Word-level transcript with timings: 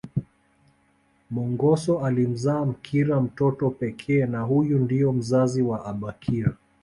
Mongoso 1.29 1.99
alimzaa 2.05 2.65
Mkira 2.65 3.21
mtoto 3.21 3.69
pekee 3.69 4.25
na 4.25 4.41
huyu 4.41 4.79
ndo 4.79 5.13
mzazi 5.13 5.61
wa 5.61 5.85
abakira 5.85 6.53